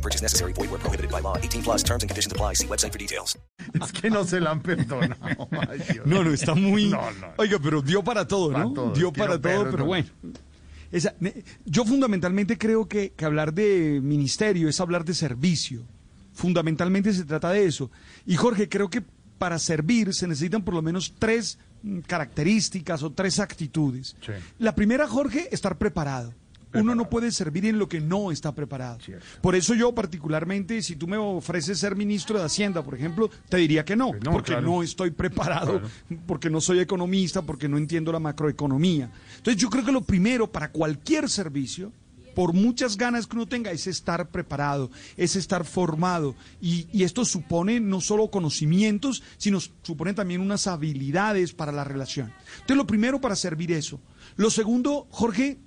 No 0.00 0.02
purchase 0.02 0.22
necessary. 0.22 0.54
Void 0.54 0.70
where 0.70 0.78
prohibited 0.80 1.10
by 1.10 1.20
law. 1.20 1.36
18 1.36 1.62
plus 1.62 1.82
terms 1.84 2.02
and 2.02 2.08
conditions 2.10 2.32
apply. 2.32 2.54
See 2.54 2.66
website 2.66 2.90
for 2.92 2.98
details. 2.98 3.36
Es 3.82 3.92
que 3.92 4.08
no 4.10 4.24
se 4.24 4.40
la 4.40 4.52
han 4.52 4.62
perdonado. 4.62 5.48
Ay. 5.68 6.00
No, 6.06 6.24
no, 6.24 6.32
está 6.32 6.54
muy. 6.54 6.88
No, 6.88 7.10
no. 7.20 7.26
Oiga, 7.36 7.58
pero 7.62 7.82
dio 7.82 8.02
para 8.02 8.26
todo, 8.26 8.50
Para 8.52 8.64
¿no? 8.64 8.72
todo, 8.72 8.92
Dio 8.94 9.12
quiero 9.12 9.38
para 9.38 9.40
todo, 9.56 9.70
pero 9.70 9.84
bueno. 9.84 10.08
Esa- 10.90 11.14
yo 11.66 11.84
fundamentalmente 11.84 12.56
creo 12.56 12.88
que, 12.88 13.12
que 13.12 13.24
hablar 13.26 13.52
de 13.52 14.00
ministerio 14.02 14.68
es 14.68 14.80
hablar 14.80 15.04
de 15.04 15.12
servicio. 15.14 15.82
Fundamentalmente 16.32 17.12
se 17.12 17.24
trata 17.24 17.50
de 17.50 17.66
eso. 17.66 17.90
Y 18.26 18.36
Jorge, 18.36 18.68
creo 18.70 18.88
que 18.88 19.02
para 19.38 19.58
servir 19.58 20.14
se 20.14 20.26
necesitan 20.26 20.62
por 20.62 20.72
lo 20.74 20.80
menos 20.82 21.14
tres 21.18 21.58
mm, 21.82 21.98
características 22.00 23.02
o 23.02 23.12
tres 23.12 23.38
actitudes. 23.38 24.16
Sí. 24.24 24.32
La 24.58 24.74
primera, 24.74 25.06
Jorge, 25.06 25.48
estar 25.52 25.76
preparado. 25.76 26.32
Uno 26.72 26.94
no 26.94 27.08
puede 27.10 27.32
servir 27.32 27.66
en 27.66 27.78
lo 27.78 27.88
que 27.88 28.00
no 28.00 28.30
está 28.30 28.54
preparado. 28.54 28.98
Cierto. 29.00 29.24
Por 29.40 29.54
eso 29.56 29.74
yo 29.74 29.92
particularmente, 29.94 30.82
si 30.82 30.96
tú 30.96 31.06
me 31.08 31.16
ofreces 31.16 31.78
ser 31.78 31.96
ministro 31.96 32.38
de 32.38 32.44
Hacienda, 32.44 32.82
por 32.82 32.94
ejemplo, 32.94 33.28
te 33.48 33.56
diría 33.56 33.84
que 33.84 33.96
no, 33.96 34.12
no, 34.22 34.30
porque 34.32 34.52
claro. 34.52 34.66
no 34.66 34.82
estoy 34.82 35.10
preparado, 35.10 35.80
Claro. 35.80 36.22
porque 36.26 36.48
no 36.50 36.60
soy 36.60 36.78
economista, 36.80 37.42
porque 37.42 37.68
no 37.68 37.76
entiendo 37.78 38.12
la 38.12 38.20
macroeconomía. 38.20 39.10
Entonces 39.36 39.60
yo 39.60 39.68
creo 39.70 39.84
que 39.84 39.92
lo 39.92 40.02
primero 40.02 40.50
para 40.50 40.70
cualquier 40.70 41.28
servicio, 41.28 41.92
por 42.34 42.52
muchas 42.52 42.96
ganas 42.96 43.26
que 43.26 43.34
uno 43.34 43.46
tenga, 43.46 43.72
es 43.72 43.88
estar 43.88 44.28
preparado, 44.30 44.90
es 45.16 45.34
estar 45.34 45.64
formado. 45.64 46.36
Y, 46.60 46.86
y 46.92 47.02
esto 47.02 47.24
supone 47.24 47.80
no 47.80 48.00
solo 48.00 48.30
conocimientos, 48.30 49.22
sino 49.36 49.58
supone 49.82 50.14
también 50.14 50.40
unas 50.40 50.68
habilidades 50.68 51.52
para 51.52 51.72
la 51.72 51.82
relación. 51.82 52.32
Entonces 52.54 52.76
lo 52.76 52.86
primero 52.86 53.20
para 53.20 53.34
servir 53.34 53.72
eso. 53.72 54.00
Lo 54.36 54.48
segundo, 54.50 55.08
Jorge, 55.10 55.58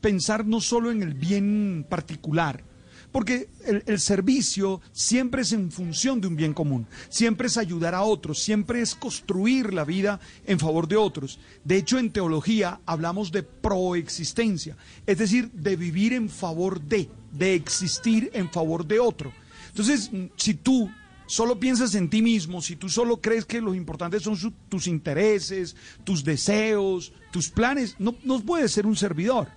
pensar 0.00 0.46
no 0.46 0.60
solo 0.60 0.90
en 0.90 1.02
el 1.02 1.14
bien 1.14 1.86
particular, 1.88 2.64
porque 3.12 3.50
el, 3.66 4.00
servicio 4.00 4.80
siempre 4.90 5.42
es 5.42 5.52
en 5.52 5.70
función 5.70 6.20
de 6.20 6.28
un 6.28 6.34
bien 6.34 6.54
común, 6.54 6.86
siempre 7.10 7.46
es 7.46 7.58
ayudar 7.58 7.94
a 7.94 8.02
otros, 8.02 8.42
siempre 8.42 8.80
es 8.80 8.94
construir 8.94 9.74
la 9.74 9.84
vida 9.84 10.18
en 10.46 10.58
favor 10.58 10.88
de 10.88 10.96
otros. 10.96 11.38
De 11.62 11.76
hecho, 11.76 11.98
en 11.98 12.10
teología 12.10 12.80
hablamos 12.86 13.30
de 13.30 13.42
proexistencia, 13.42 14.76
es 15.06 15.18
decir, 15.18 15.50
de 15.52 15.76
vivir 15.76 16.14
en 16.14 16.30
favor 16.30 16.80
de, 16.80 17.10
de 17.32 17.54
existir 17.54 18.30
en 18.32 18.50
favor 18.50 18.86
de 18.86 18.98
otro. 18.98 19.32
Entonces, 19.68 20.10
si 20.36 20.54
tú 20.54 20.90
solo 21.26 21.60
piensas 21.60 21.94
en 21.94 22.08
ti 22.08 22.22
mismo, 22.22 22.62
si 22.62 22.76
tú 22.76 22.88
solo 22.88 23.20
crees 23.20 23.44
que 23.44 23.60
lo 23.60 23.74
importante 23.74 24.20
son 24.20 24.38
tus 24.70 24.86
intereses, 24.86 25.76
tus 26.02 26.24
deseos, 26.24 27.12
tus 27.30 27.50
planes, 27.50 27.96
no, 27.98 28.14
no 28.24 28.40
puedes 28.40 28.72
ser 28.72 28.86
un 28.86 28.96
servidor. 28.96 29.48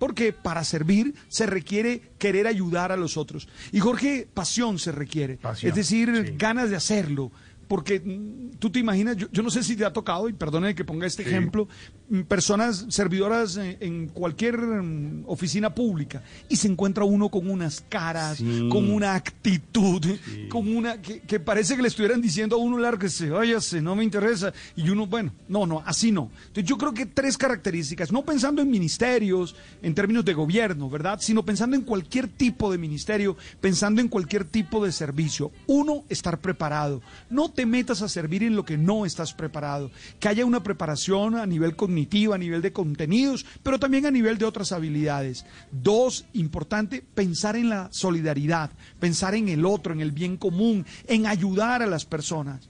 Porque 0.00 0.32
para 0.32 0.64
servir 0.64 1.14
se 1.28 1.46
requiere 1.46 2.00
querer 2.18 2.48
ayudar 2.48 2.90
a 2.90 2.96
los 2.96 3.16
otros. 3.16 3.48
Y 3.70 3.78
Jorge, 3.78 4.26
pasión 4.34 4.80
se 4.80 4.90
requiere. 4.90 5.36
Pasión, 5.36 5.68
es 5.68 5.76
decir, 5.76 6.24
sí. 6.26 6.34
ganas 6.36 6.70
de 6.70 6.76
hacerlo. 6.76 7.30
Porque 7.70 8.00
mm, 8.00 8.56
tú 8.58 8.68
te 8.68 8.80
imaginas, 8.80 9.16
yo, 9.16 9.28
yo 9.30 9.44
no 9.44 9.50
sé 9.50 9.62
si 9.62 9.76
te 9.76 9.84
ha 9.84 9.92
tocado, 9.92 10.28
y 10.28 10.32
perdóname 10.32 10.74
que 10.74 10.84
ponga 10.84 11.06
este 11.06 11.22
ejemplo, 11.22 11.68
mm, 12.08 12.22
personas 12.22 12.86
servidoras 12.88 13.56
eh, 13.58 13.76
en 13.78 14.08
cualquier 14.08 14.58
mm, 14.58 15.22
oficina 15.28 15.72
pública 15.72 16.20
y 16.48 16.56
se 16.56 16.66
encuentra 16.66 17.04
uno 17.04 17.28
con 17.28 17.48
unas 17.48 17.80
caras, 17.88 18.42
con 18.70 18.90
una 18.90 19.14
actitud, 19.14 20.04
con 20.48 20.66
una 20.74 21.00
que, 21.00 21.20
que 21.20 21.38
parece 21.38 21.76
que 21.76 21.82
le 21.82 21.86
estuvieran 21.86 22.20
diciendo 22.20 22.56
a 22.56 22.58
uno, 22.58 22.76
lárguese, 22.76 23.30
váyase, 23.30 23.80
no 23.80 23.94
me 23.94 24.02
interesa. 24.02 24.52
Y 24.74 24.90
uno, 24.90 25.06
bueno, 25.06 25.32
no, 25.46 25.64
no, 25.64 25.80
así 25.86 26.10
no. 26.10 26.28
Entonces 26.48 26.64
yo 26.64 26.76
creo 26.76 26.92
que 26.92 27.06
tres 27.06 27.38
características, 27.38 28.10
no 28.10 28.24
pensando 28.24 28.62
en 28.62 28.68
ministerios, 28.68 29.54
en 29.80 29.94
términos 29.94 30.24
de 30.24 30.34
gobierno, 30.34 30.90
¿verdad? 30.90 31.20
Sino 31.20 31.44
pensando 31.44 31.76
en 31.76 31.82
cualquier 31.82 32.26
tipo 32.26 32.72
de 32.72 32.78
ministerio, 32.78 33.36
pensando 33.60 34.00
en 34.00 34.08
cualquier 34.08 34.44
tipo 34.44 34.84
de 34.84 34.90
servicio. 34.90 35.52
Uno, 35.68 36.02
estar 36.08 36.40
preparado. 36.40 37.00
No 37.28 37.50
metas 37.66 38.02
a 38.02 38.08
servir 38.08 38.42
en 38.42 38.56
lo 38.56 38.64
que 38.64 38.78
no 38.78 39.06
estás 39.06 39.34
preparado. 39.34 39.90
Que 40.18 40.28
haya 40.28 40.44
una 40.44 40.62
preparación 40.62 41.36
a 41.36 41.46
nivel 41.46 41.76
cognitivo, 41.76 42.34
a 42.34 42.38
nivel 42.38 42.62
de 42.62 42.72
contenidos, 42.72 43.46
pero 43.62 43.78
también 43.78 44.06
a 44.06 44.10
nivel 44.10 44.38
de 44.38 44.44
otras 44.44 44.72
habilidades. 44.72 45.44
Dos, 45.70 46.24
importante, 46.32 47.04
pensar 47.14 47.56
en 47.56 47.68
la 47.68 47.88
solidaridad, 47.92 48.70
pensar 48.98 49.34
en 49.34 49.48
el 49.48 49.64
otro, 49.64 49.92
en 49.92 50.00
el 50.00 50.12
bien 50.12 50.36
común, 50.36 50.86
en 51.06 51.26
ayudar 51.26 51.82
a 51.82 51.86
las 51.86 52.04
personas. 52.04 52.68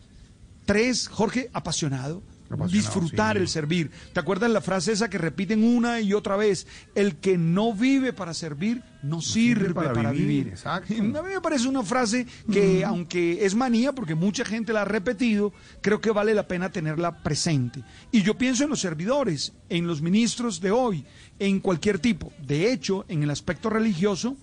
Tres, 0.64 1.08
Jorge, 1.08 1.50
apasionado. 1.52 2.22
Disfrutar 2.70 3.36
sí. 3.36 3.42
el 3.42 3.48
servir. 3.48 3.90
¿Te 4.12 4.18
acuerdas 4.20 4.50
la 4.50 4.60
frase 4.60 4.92
esa 4.92 5.08
que 5.08 5.18
repiten 5.18 5.62
una 5.62 6.00
y 6.00 6.12
otra 6.12 6.36
vez? 6.36 6.66
El 6.94 7.16
que 7.16 7.38
no 7.38 7.72
vive 7.72 8.12
para 8.12 8.34
servir, 8.34 8.82
no, 9.02 9.20
sirve, 9.20 9.72
para, 9.72 10.10
vivir. 10.10 10.48
exacto. 10.48 10.92
A 10.92 10.96
mí 11.00 11.12
me 11.12 11.40
parece 11.40 11.68
una 11.68 11.82
frase 11.82 12.26
que, 12.50 12.84
aunque 12.84 13.44
es 13.44 13.54
manía, 13.54 13.92
porque 13.92 14.14
mucha 14.14 14.44
gente 14.44 14.72
la 14.72 14.82
ha 14.82 14.84
repetido, 14.84 15.52
creo 15.80 16.00
que 16.00 16.10
vale 16.10 16.34
la 16.34 16.48
pena 16.48 16.72
tenerla 16.72 17.22
presente. 17.22 17.84
Y 18.10 18.22
yo 18.22 18.36
pienso 18.36 18.64
en 18.64 18.70
los 18.70 18.80
servidores, 18.80 19.52
en 19.68 19.86
los 19.86 20.02
ministros 20.02 20.60
de 20.60 20.72
hoy, 20.72 21.04
en 21.38 21.60
cualquier 21.60 22.00
tipo. 22.00 22.32
De 22.44 22.72
hecho, 22.72 23.04
en 23.08 23.22
el 23.22 23.30
aspecto 23.30 23.70
religioso, 23.70 24.36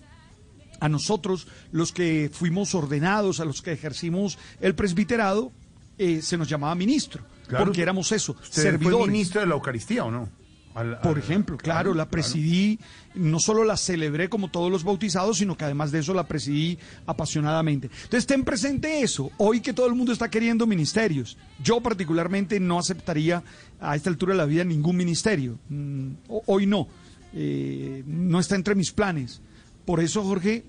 a 0.80 0.90
nosotros, 0.90 1.48
los 1.72 1.92
que 1.92 2.30
fuimos 2.32 2.74
ordenados, 2.76 3.40
a 3.40 3.46
los 3.46 3.62
que 3.62 3.72
ejercimos 3.72 4.38
el 4.62 4.76
presbiterado, 4.76 5.52
eh, 5.98 6.22
se 6.22 6.38
nos 6.38 6.48
llamaba 6.48 6.76
ministro, 6.76 7.24
Claro. 7.48 7.66
porque 7.66 7.82
éramos 7.82 8.12
eso, 8.12 8.34
¿Usted 8.42 8.62
servidores. 8.62 8.98
fue 9.00 9.08
ministro 9.12 9.42
de 9.42 9.48
la 9.48 9.54
Eucaristía 9.56 10.06
o 10.06 10.12
no? 10.12 10.30
Al- 10.76 11.00
Por 11.02 11.18
ejemplo, 11.18 11.58
claro, 11.58 11.96
la 11.96 12.08
presidí, 12.08 12.78
no 13.16 13.40
solo 13.40 13.64
la 13.64 13.78
celebré 13.78 14.30
como 14.30 14.52
todos 14.52 14.72
los 14.72 14.84
bautizados, 14.84 15.40
sino 15.40 15.58
que 15.58 15.66
además 15.66 15.92
de 15.92 16.00
eso 16.00 16.14
la 16.14 16.28
presidí 16.28 16.78
apasionadamente. 17.08 17.90
Entonces, 18.04 18.28
ten 18.28 18.44
presente 18.44 19.02
eso. 19.02 19.32
Hoy 19.38 19.60
que 19.62 19.74
todo 19.74 19.88
el 19.88 19.96
mundo 19.96 20.14
está 20.14 20.30
queriendo 20.30 20.68
ministerios, 20.68 21.36
yo 21.64 21.82
particularmente 21.82 22.60
no 22.60 22.78
aceptaría 22.78 23.42
a 23.80 23.96
esta 23.96 24.12
altura 24.12 24.34
de 24.34 24.38
la 24.38 24.46
vida 24.46 24.64
ningún 24.64 24.96
ministerio. 24.98 25.58
Mm, 25.70 26.10
ho- 26.30 26.44
Hoy 26.46 26.68
no. 26.68 26.88
Eh, 27.34 28.04
no 28.06 28.40
está 28.40 28.56
entre 28.56 28.76
mis 28.76 28.92
planes. 28.92 29.42
Por 29.84 30.00
eso, 30.00 30.24
Jorge, 30.24 30.64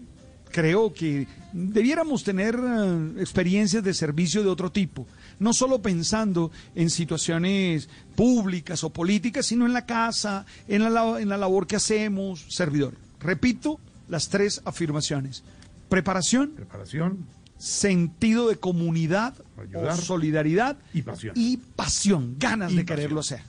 creo 0.50 0.92
que 0.92 1.26
debiéramos 1.52 2.24
tener 2.24 2.54
eh, 2.58 3.20
experiencias 3.20 3.82
de 3.82 3.94
servicio 3.94 4.42
de 4.42 4.48
otro 4.48 4.70
tipo, 4.72 5.06
no 5.38 5.52
solo 5.52 5.80
pensando 5.80 6.50
en 6.74 6.90
situaciones 6.90 7.88
públicas 8.16 8.82
o 8.84 8.90
políticas, 8.90 9.46
sino 9.46 9.66
en 9.66 9.72
la 9.72 9.86
casa, 9.86 10.44
en 10.66 10.92
la, 10.92 11.20
en 11.20 11.28
la 11.28 11.36
labor 11.36 11.66
que 11.66 11.76
hacemos, 11.76 12.44
servidor. 12.48 12.94
Repito 13.20 13.78
las 14.08 14.28
tres 14.28 14.60
afirmaciones. 14.64 15.42
Preparación, 15.88 16.50
Preparación. 16.56 17.26
sentido 17.56 18.48
de 18.48 18.56
comunidad 18.56 19.34
Ayudar. 19.58 19.94
o 19.94 19.96
solidaridad 19.96 20.76
Y 20.92 21.02
pasión. 21.02 21.32
y 21.36 21.56
pasión, 21.56 22.36
ganas 22.38 22.72
Y 22.72 22.76
de 22.76 22.82
pasión. 22.82 22.96
quererlo 22.96 23.20
hacer. 23.20 23.40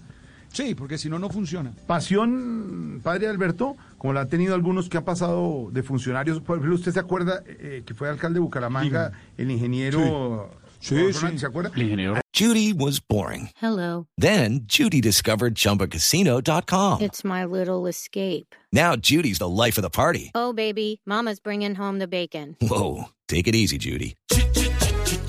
Sí, 0.51 0.75
porque 0.75 0.97
si 0.97 1.09
no, 1.09 1.19
no 1.19 1.29
funciona. 1.29 1.73
Pasión, 1.87 3.01
padre 3.03 3.27
Alberto, 3.27 3.75
como 3.97 4.13
la 4.13 4.21
han 4.21 4.29
tenido 4.29 4.55
algunos 4.55 4.89
que 4.89 4.97
han 4.97 5.05
pasado 5.05 5.69
de 5.71 5.83
funcionarios. 5.83 6.41
Por 6.41 6.57
ejemplo, 6.57 6.75
¿usted 6.75 6.91
se 6.91 6.99
acuerda 6.99 7.43
eh, 7.45 7.83
que 7.85 7.93
fue 7.93 8.09
alcalde 8.09 8.35
de 8.35 8.41
Bucaramanga, 8.41 9.11
el 9.38 9.51
ingeniero... 9.51 10.49
Sí, 10.79 10.95
sí. 10.95 11.17
Hernández, 11.17 11.41
¿Se 11.41 11.45
acuerda? 11.45 11.71
Judy 12.33 12.71
was 12.71 13.01
boring. 13.01 13.50
Hello. 13.62 14.07
Then 14.18 14.62
Judy 14.65 15.01
discovered 15.01 15.56
ChumbaCasino.com. 15.56 17.01
It's 17.01 17.25
my 17.25 17.44
little 17.44 17.85
escape. 17.85 18.56
Now 18.71 18.95
Judy's 18.95 19.39
the 19.39 19.50
life 19.50 19.77
of 19.77 19.81
the 19.81 19.89
party. 19.89 20.31
Oh, 20.33 20.53
baby, 20.53 21.01
Mama's 21.06 21.41
bringing 21.41 21.75
home 21.75 22.00
the 22.00 22.07
bacon. 22.07 22.56
Whoa, 22.62 23.09
take 23.27 23.47
it 23.50 23.56
easy, 23.56 23.77
Judy. 23.77 24.15